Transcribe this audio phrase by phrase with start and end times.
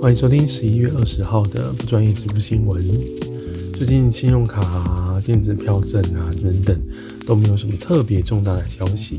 [0.00, 2.82] 欢迎收听十一月二十号的不专业直播新闻。
[3.74, 6.80] 最近信用卡、啊、电子票证啊等等
[7.26, 9.18] 都没有什么特别重大的消息。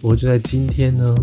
[0.00, 1.16] 不过就在今天呢，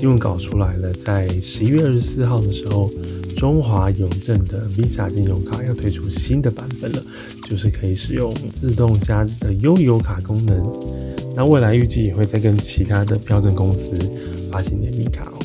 [0.00, 2.90] 新闻稿出来了，在十一月二十四号的时候，
[3.36, 7.04] 中华邮政的 Visa 信用卡要推出新的版本了，
[7.46, 10.56] 就是可以使用自动加值的悠游卡功能。
[11.36, 13.92] 那未来预计也会再跟其他的票证公司
[14.50, 15.38] 发行联名卡哦。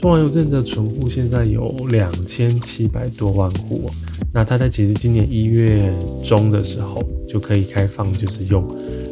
[0.00, 3.90] 中华邮政的存户现在有两千七百多万户哦，
[4.32, 8.64] 那它在其实今年一月中的时候就可以开放，就是用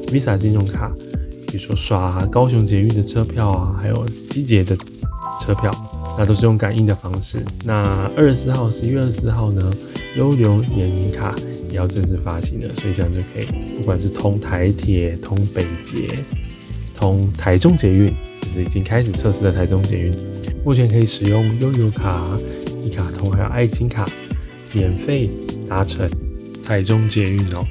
[0.07, 0.95] Visa 信用卡，
[1.49, 4.77] 比如说刷高雄捷运的车票啊，还有机捷的
[5.41, 5.71] 车票，
[6.19, 7.43] 那都是用感应的方式。
[7.65, 9.73] 那二十四号，十一月二十四号呢，
[10.15, 11.35] 悠游联名卡
[11.71, 16.19] 也要正式发行了，所以这样就可以，不管是通台铁、通北捷、
[16.95, 20.15] 通台中捷运，就是已经开始测试的台中捷运。
[20.65, 22.29] 目前可以使用悠游卡、
[22.85, 24.05] 一卡通还有爱金卡，
[24.75, 25.31] 免费
[25.67, 26.11] 搭乘
[26.63, 27.65] 台中捷运哦。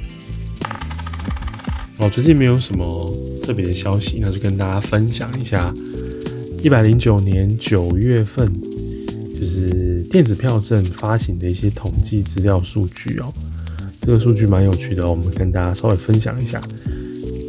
[2.00, 5.74] 哦，最近没有什么特别的消息，那就跟大家分享一下，
[6.62, 8.48] 一百零九年九月份，
[9.36, 13.32] 就是电子票证发行的一些统计资料数据哦。
[14.00, 16.62] 这个数据蛮有趣的，我们跟大家稍微分享一下。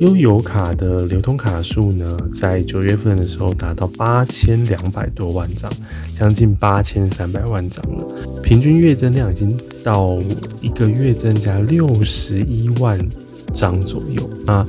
[0.02, 5.72] 悠游卡的流通卡数呢，在九月份的时候达到八千两百多万张，
[6.16, 8.41] 将近八千三百万张了。
[8.41, 10.19] 平均月增量已经到
[10.59, 12.97] 一个月增加六十一万
[13.53, 14.30] 张左右。
[14.45, 14.66] 那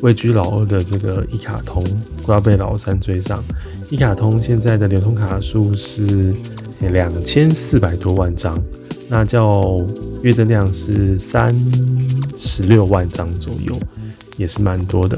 [0.00, 1.84] 位居老二的这个一卡通，
[2.22, 3.42] 快要被老三追上。
[3.90, 6.34] 一卡通现在的流通卡数是
[6.80, 8.62] 两千四百多万张，
[9.08, 9.80] 那叫
[10.22, 11.54] 月增量是三
[12.36, 13.78] 十六万张左右。
[14.36, 15.16] 也是蛮多的，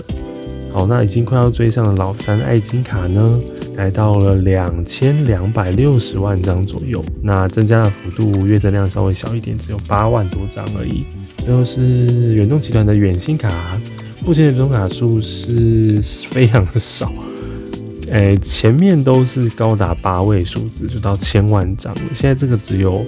[0.70, 3.40] 好，那已经快要追上的老三爱金卡呢，
[3.76, 11.06] 来到了两千两百六十万张左右，那增加的幅度月增量稍微小一点，只有八万多张而已。
[11.38, 13.80] 最后是远东集团的远星卡，
[14.24, 17.12] 目前的流通卡数是非常的少，
[18.10, 23.04] 诶，前面都是高达八位数字，就到千万张，现在这个只有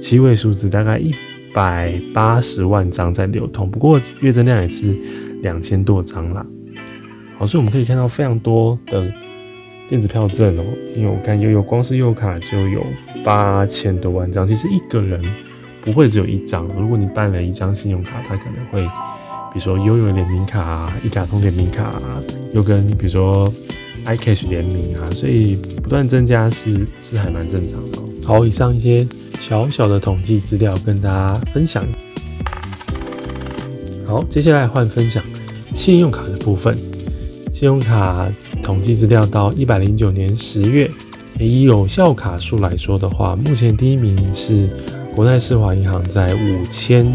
[0.00, 1.12] 七位数字，大概一
[1.54, 4.96] 百八十万张在流通，不过月增量也是。
[5.40, 6.44] 两千多张啦，
[7.38, 9.08] 好，所以我们可以看到非常多的
[9.88, 10.64] 电子票证哦。
[10.96, 12.84] 因为我看悠悠光是悠卡就有
[13.24, 15.22] 八千多万张，其实一个人
[15.88, 16.68] 不会只有一张。
[16.78, 21.90] 如果你办了一张信用卡，它可能会，比如说悠悠联名卡、一卡通联名卡，
[22.52, 23.50] 又跟比如说
[24.04, 27.98] iCash 联名啊，所以不断增加是是还蛮正常的。
[28.22, 29.08] 好，以上一些
[29.40, 31.86] 小小的统计资料跟大家分享。
[34.06, 35.24] 好，接下来换分享
[35.74, 36.76] 信用卡的部分。
[37.50, 38.30] 信用卡
[38.62, 40.90] 统计资料到一百零九年十月，
[41.38, 44.68] 以有效卡数来说的话，目前第一名是
[45.18, 47.12] 国泰世华银行，在五千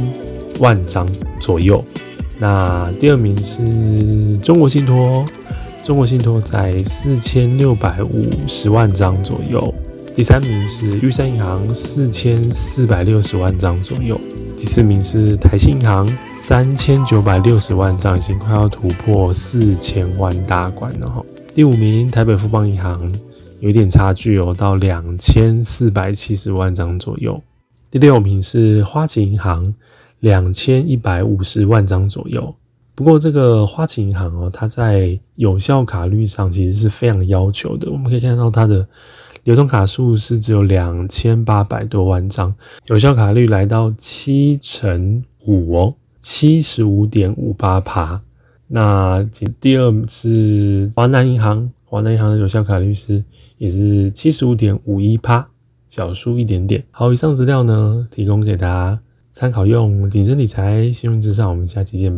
[0.60, 1.08] 万张
[1.40, 1.82] 左右。
[2.38, 5.26] 那第二名是中国信托，
[5.82, 9.74] 中国信托在四千六百五十万张左右。
[10.14, 14.20] 第三名是玉山银行，四千四百六十万张左右。
[14.58, 16.06] 第四名是台信银行，
[16.38, 21.24] 三千九百六十万张，已经快要突破四千万大关了哈。
[21.56, 23.10] 第五名台北富邦银行，
[23.62, 27.42] 有点差距哦，到两千四百七十万张左右。
[27.94, 29.72] 第六名是花旗银行，
[30.22, 32.52] 两千一百五十万张左右。
[32.96, 37.92] 不过这个花旗银行哦，它在有效卡率上其实是非常要求的。
[37.92, 38.84] 我们可以看到它的
[39.44, 42.52] 流通卡数是只有两千八百多万张，
[42.88, 48.20] 有效卡率来到七成五哦，七十五点五八趴。
[48.66, 49.24] 那
[49.62, 53.24] 第二是华南银行，华南银行的有效卡率是
[53.60, 55.48] 也是七十五点五一趴，
[55.94, 56.84] 小输一点点。
[56.90, 59.00] 好，以上资料呢提供给大家
[59.32, 61.48] 参考用，谨慎理财，信用至上。
[61.48, 62.12] 我们下期见。